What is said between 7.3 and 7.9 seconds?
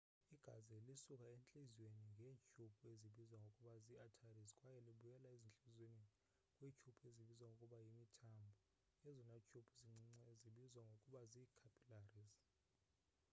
ngokuba